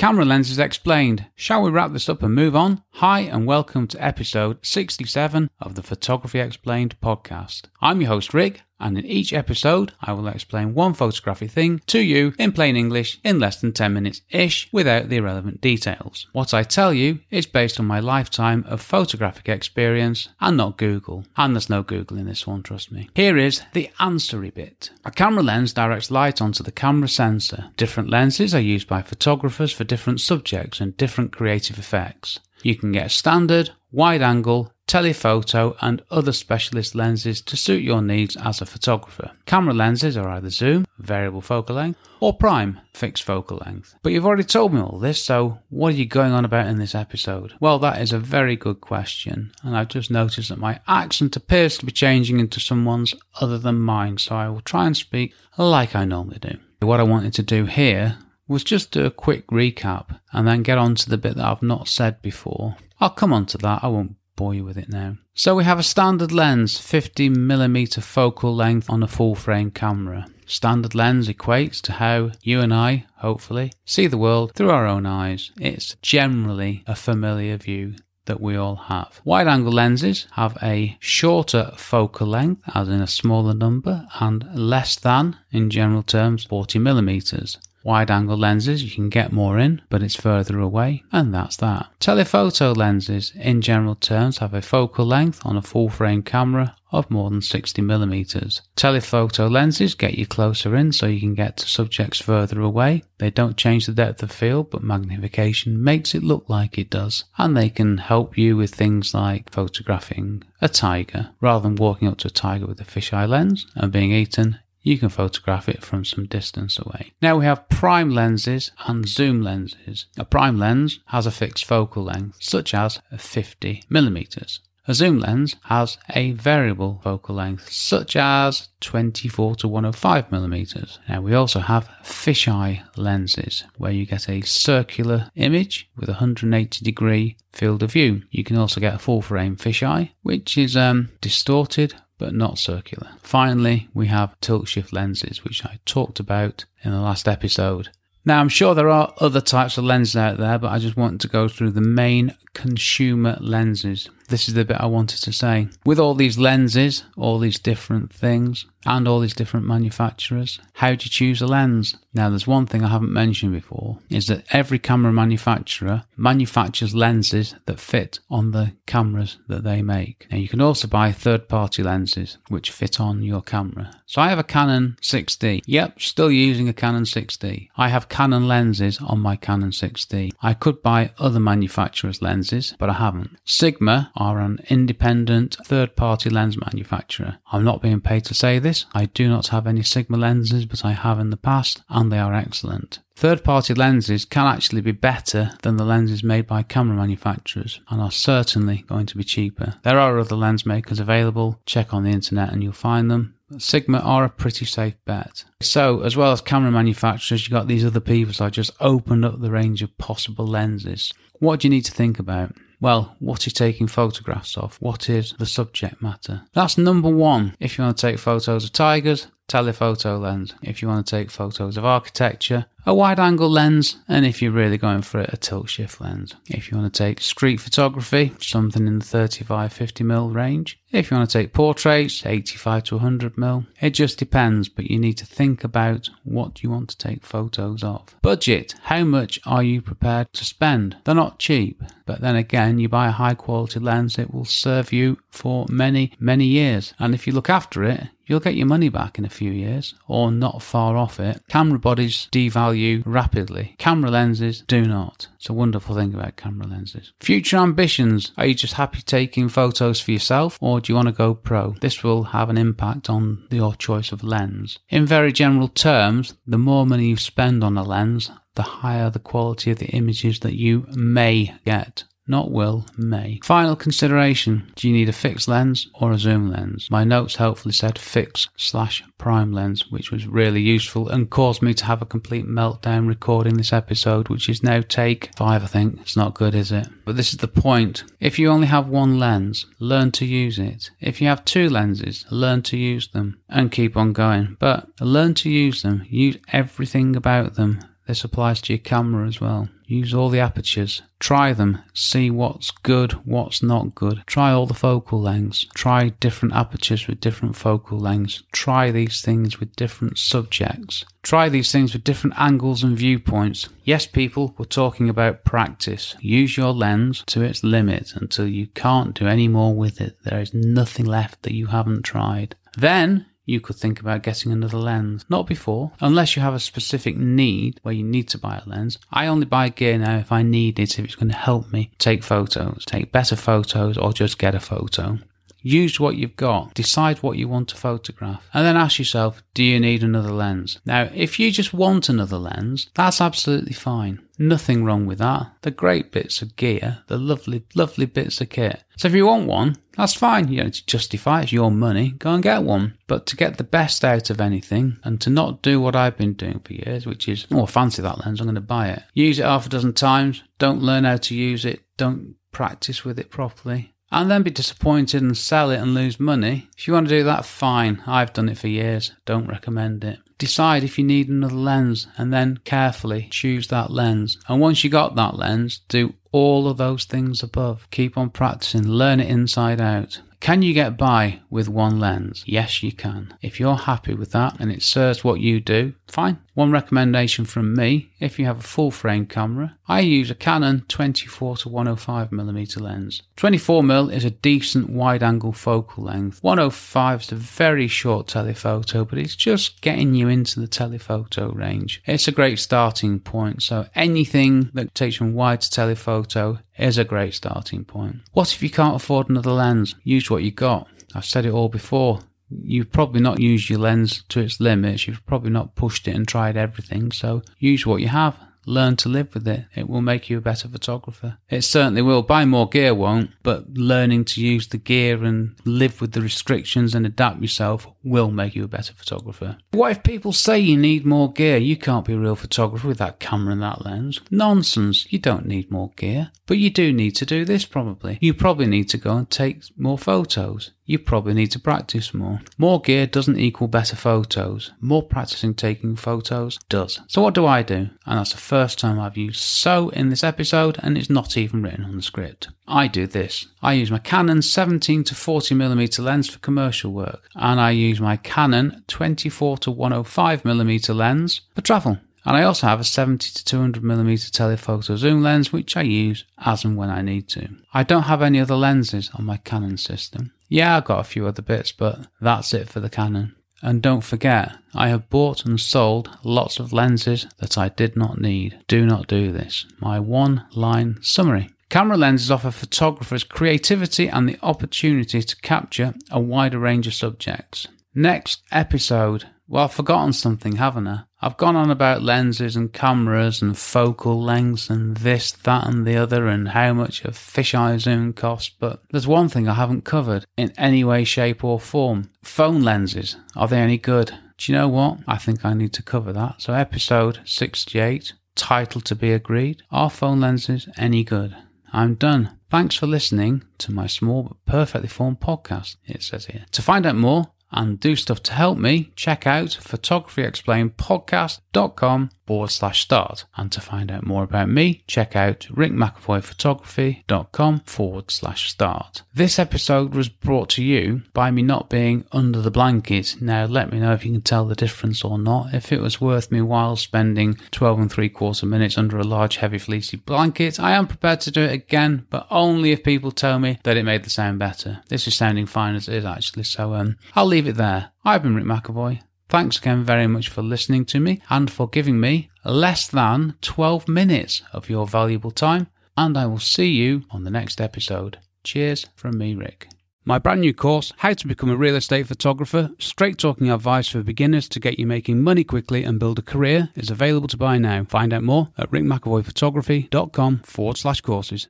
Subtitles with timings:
[0.00, 1.26] Camera lenses explained.
[1.34, 2.82] Shall we wrap this up and move on?
[2.92, 7.64] Hi, and welcome to episode 67 of the Photography Explained podcast.
[7.82, 12.00] I'm your host, Rick, and in each episode, I will explain one photography thing to
[12.00, 16.26] you in plain English in less than 10 minutes ish without the irrelevant details.
[16.32, 21.24] What I tell you is based on my lifetime of photographic experience and not Google.
[21.36, 23.10] And there's no Google in this one, trust me.
[23.14, 24.90] Here is the answery bit.
[25.04, 27.70] A camera lens directs light onto the camera sensor.
[27.76, 32.40] Different lenses are used by photographers for different subjects and different creative effects.
[32.62, 38.36] You can get standard, wide angle, telephoto, and other specialist lenses to suit your needs
[38.36, 39.30] as a photographer.
[39.46, 43.94] Camera lenses are either zoom, variable focal length, or prime, fixed focal length.
[44.02, 46.80] But you've already told me all this, so what are you going on about in
[46.80, 47.54] this episode?
[47.60, 51.78] Well, that is a very good question, and I've just noticed that my accent appears
[51.78, 55.94] to be changing into someone's other than mine, so I will try and speak like
[55.94, 56.58] I normally do.
[56.80, 58.18] What I wanted to do here
[58.48, 61.62] was just do a quick recap and then get on to the bit that I've
[61.62, 62.74] not said before.
[62.98, 65.18] I'll come on to that, I won't bore you with it now.
[65.34, 70.28] So we have a standard lens, 50mm focal length on a full frame camera.
[70.46, 75.04] Standard lens equates to how you and I, hopefully, see the world through our own
[75.04, 75.50] eyes.
[75.60, 79.20] It's generally a familiar view that we all have.
[79.24, 84.96] Wide angle lenses have a shorter focal length, as in a smaller number, and less
[84.96, 87.58] than, in general terms, 40 millimeters.
[87.82, 91.88] Wide angle lenses, you can get more in, but it's further away, and that's that.
[91.98, 97.10] Telephoto lenses, in general terms, have a focal length on a full frame camera of
[97.10, 98.62] more than 60 millimeters.
[98.76, 103.02] Telephoto lenses get you closer in so you can get to subjects further away.
[103.18, 107.24] They don't change the depth of field, but magnification makes it look like it does.
[107.38, 111.30] And they can help you with things like photographing a tiger.
[111.40, 114.98] Rather than walking up to a tiger with a fisheye lens and being eaten, you
[114.98, 117.12] can photograph it from some distance away.
[117.20, 120.06] Now we have prime lenses and zoom lenses.
[120.16, 124.60] A prime lens has a fixed focal length, such as 50 millimeters.
[124.88, 130.98] A zoom lens has a variable focal length, such as 24 to 105 millimeters.
[131.08, 136.84] Now we also have fisheye lenses, where you get a circular image with a 180
[136.84, 138.22] degree field of view.
[138.30, 143.08] You can also get a full frame fisheye, which is um, distorted but not circular.
[143.22, 147.88] Finally, we have tilt shift lenses, which I talked about in the last episode.
[148.24, 151.22] Now, I'm sure there are other types of lenses out there, but I just want
[151.22, 154.10] to go through the main consumer lenses.
[154.30, 155.68] This is the bit I wanted to say.
[155.84, 161.04] With all these lenses, all these different things, and all these different manufacturers, how do
[161.04, 161.96] you choose a lens?
[162.14, 167.54] Now, there's one thing I haven't mentioned before is that every camera manufacturer manufactures lenses
[167.66, 170.26] that fit on the cameras that they make.
[170.30, 173.92] Now, you can also buy third party lenses which fit on your camera.
[174.06, 175.62] So, I have a Canon 6D.
[175.66, 177.68] Yep, still using a Canon 6D.
[177.76, 180.32] I have Canon lenses on my Canon 6D.
[180.42, 183.36] I could buy other manufacturers' lenses, but I haven't.
[183.44, 187.38] Sigma are an independent third party lens manufacturer.
[187.50, 188.84] I'm not being paid to say this.
[188.92, 192.18] I do not have any Sigma lenses, but I have in the past, and they
[192.18, 193.00] are excellent.
[193.16, 198.00] Third party lenses can actually be better than the lenses made by camera manufacturers and
[198.00, 199.74] are certainly going to be cheaper.
[199.82, 201.60] There are other lens makers available.
[201.66, 203.34] Check on the internet and you'll find them.
[203.58, 205.44] Sigma are a pretty safe bet.
[205.60, 208.32] So, as well as camera manufacturers, you've got these other people.
[208.32, 211.12] So, I just opened up the range of possible lenses.
[211.40, 212.54] What do you need to think about?
[212.80, 214.76] Well, what is taking photographs of?
[214.80, 216.42] What is the subject matter?
[216.54, 217.54] That's number one.
[217.60, 220.54] If you want to take photos of tigers, telephoto lens.
[220.62, 224.52] If you want to take photos of architecture, a wide angle lens, and if you're
[224.52, 226.34] really going for it, a tilt shift lens.
[226.48, 230.78] If you want to take street photography, something in the 35 50mm range.
[230.90, 233.66] If you want to take portraits, 85 to 100mm.
[233.80, 237.84] It just depends, but you need to think about what you want to take photos
[237.84, 238.16] of.
[238.22, 240.96] Budget how much are you prepared to spend?
[241.04, 244.92] They're not cheap, but then again, you buy a high quality lens, it will serve
[244.92, 246.94] you for many, many years.
[246.98, 249.94] And if you look after it, you'll get your money back in a few years
[250.06, 251.42] or not far off it.
[251.48, 253.74] Camera bodies devalue rapidly.
[253.78, 255.26] Camera lenses do not.
[255.34, 257.12] It's a wonderful thing about camera lenses.
[257.18, 258.30] Future ambitions.
[258.38, 261.74] Are you just happy taking photos for yourself or do you want to go pro?
[261.80, 264.78] This will have an impact on your choice of lens.
[264.88, 269.18] In very general terms, the more money you spend on a lens, the higher the
[269.18, 273.40] quality of the images that you may get not will, may.
[273.42, 276.88] Final consideration do you need a fixed lens or a zoom lens?
[276.90, 281.74] My notes helpfully said fixed slash prime lens, which was really useful and caused me
[281.74, 286.00] to have a complete meltdown recording this episode, which is now take five, I think.
[286.00, 286.88] It's not good, is it?
[287.04, 288.04] But this is the point.
[288.20, 290.90] If you only have one lens, learn to use it.
[291.00, 294.56] If you have two lenses, learn to use them and keep on going.
[294.60, 297.80] But learn to use them, use everything about them.
[298.06, 299.68] This applies to your camera as well.
[299.90, 301.02] Use all the apertures.
[301.18, 301.82] Try them.
[301.92, 304.22] See what's good, what's not good.
[304.24, 305.66] Try all the focal lengths.
[305.74, 308.44] Try different apertures with different focal lengths.
[308.52, 311.04] Try these things with different subjects.
[311.24, 313.68] Try these things with different angles and viewpoints.
[313.82, 316.14] Yes, people, we're talking about practice.
[316.20, 320.18] Use your lens to its limit until you can't do any more with it.
[320.22, 322.54] There is nothing left that you haven't tried.
[322.78, 325.24] Then you could think about getting another lens.
[325.28, 328.98] Not before, unless you have a specific need where you need to buy a lens.
[329.12, 331.90] I only buy gear now if I need it, if it's going to help me
[331.98, 335.18] take photos, take better photos, or just get a photo.
[335.62, 336.74] Use what you've got.
[336.74, 338.48] Decide what you want to photograph.
[338.54, 340.78] And then ask yourself, do you need another lens?
[340.86, 344.22] Now, if you just want another lens, that's absolutely fine.
[344.42, 345.52] Nothing wrong with that.
[345.60, 347.02] They're great bits of gear.
[347.06, 348.82] They're lovely, lovely bits of kit.
[348.96, 350.48] So if you want one, that's fine.
[350.48, 352.96] You know, to justify it's your money, go and get one.
[353.06, 356.32] But to get the best out of anything and to not do what I've been
[356.32, 359.02] doing for years, which is, oh, fancy that lens, I'm going to buy it.
[359.12, 360.42] Use it half a dozen times.
[360.58, 361.82] Don't learn how to use it.
[361.98, 366.68] Don't practice with it properly and then be disappointed and sell it and lose money.
[366.76, 368.02] If you want to do that, fine.
[368.06, 369.12] I've done it for years.
[369.24, 370.18] Don't recommend it.
[370.40, 374.38] Decide if you need another lens and then carefully choose that lens.
[374.48, 377.86] And once you got that lens, do all of those things above.
[377.90, 380.22] Keep on practicing, learn it inside out.
[380.40, 382.42] Can you get by with one lens?
[382.46, 383.34] Yes, you can.
[383.42, 386.38] If you're happy with that and it serves what you do, fine.
[386.60, 390.84] One recommendation from me if you have a full frame camera, I use a Canon
[390.88, 393.22] 24 to 105 mm lens.
[393.38, 396.42] 24mm is a decent wide angle focal length.
[396.42, 402.02] 105 is a very short telephoto, but it's just getting you into the telephoto range.
[402.04, 407.04] It's a great starting point, so anything that takes from wide to telephoto is a
[407.04, 408.16] great starting point.
[408.34, 409.94] What if you can't afford another lens?
[410.04, 410.88] Use what you got.
[411.14, 412.20] I've said it all before
[412.50, 415.06] you've probably not used your lens to its limits.
[415.06, 417.12] You've probably not pushed it and tried everything.
[417.12, 418.36] So use what you have.
[418.66, 419.64] Learn to live with it.
[419.74, 421.38] It will make you a better photographer.
[421.48, 422.22] It certainly will.
[422.22, 426.94] Buy more gear won't, but learning to use the gear and live with the restrictions
[426.94, 429.56] and adapt yourself will make you a better photographer.
[429.70, 431.56] What if people say you need more gear?
[431.56, 434.20] You can't be a real photographer with that camera and that lens.
[434.30, 435.10] Nonsense.
[435.10, 436.30] You don't need more gear.
[436.46, 438.18] But you do need to do this probably.
[438.20, 442.40] You probably need to go and take more photos you probably need to practice more.
[442.58, 444.72] More gear doesn't equal better photos.
[444.80, 447.00] More practicing taking photos does.
[447.06, 447.90] So what do I do?
[448.06, 451.62] And that's the first time I've used so in this episode and it's not even
[451.62, 452.48] written on the script.
[452.66, 453.46] I do this.
[453.62, 458.16] I use my Canon 17 to 40mm lens for commercial work and I use my
[458.16, 461.98] Canon 24 to 105mm lens for travel.
[462.24, 466.64] And I also have a 70 to 200mm telephoto zoom lens which I use as
[466.64, 467.48] and when I need to.
[467.72, 470.32] I don't have any other lenses on my Canon system.
[470.50, 473.34] Yeah, I've got a few other bits, but that's it for the Canon.
[473.62, 478.20] And don't forget, I have bought and sold lots of lenses that I did not
[478.20, 478.58] need.
[478.66, 479.66] Do not do this.
[479.78, 481.50] My one line summary.
[481.68, 487.68] Camera lenses offer photographers creativity and the opportunity to capture a wider range of subjects.
[487.94, 491.02] Next episode, well, I've forgotten something, haven't I?
[491.20, 495.96] I've gone on about lenses and cameras and focal lengths and this, that, and the
[495.96, 500.24] other, and how much a fisheye zoom costs, but there's one thing I haven't covered
[500.36, 502.10] in any way, shape, or form.
[502.22, 503.16] Phone lenses.
[503.34, 504.14] Are they any good?
[504.38, 504.98] Do you know what?
[505.08, 506.40] I think I need to cover that.
[506.40, 511.36] So, episode 68, title to be agreed Are phone lenses any good?
[511.72, 512.38] I'm done.
[512.50, 516.46] Thanks for listening to my small but perfectly formed podcast, it says here.
[516.52, 522.82] To find out more, and do stuff to help me, check out photographyexplainedpodcast.com forward slash
[522.82, 523.24] start.
[523.36, 529.02] And to find out more about me, check out rickmcavoyphotography.com forward slash start.
[529.12, 533.16] This episode was brought to you by me not being under the blanket.
[533.20, 535.52] Now let me know if you can tell the difference or not.
[535.52, 539.38] If it was worth me while spending 12 and three quarter minutes under a large
[539.38, 543.40] heavy fleecy blanket, I am prepared to do it again, but only if people tell
[543.40, 544.82] me that it made the sound better.
[544.86, 547.90] This is sounding fine as it is actually, so um, I'll leave it there.
[548.04, 549.00] I've been Rick McAvoy.
[549.30, 553.86] Thanks again very much for listening to me and for giving me less than 12
[553.86, 555.68] minutes of your valuable time.
[555.96, 558.18] And I will see you on the next episode.
[558.42, 559.68] Cheers from me, Rick.
[560.04, 564.02] My brand new course, How to Become a Real Estate Photographer, straight talking advice for
[564.02, 567.56] beginners to get you making money quickly and build a career, is available to buy
[567.58, 567.84] now.
[567.84, 571.46] Find out more at rickmcavoyphotography.com forward slash courses.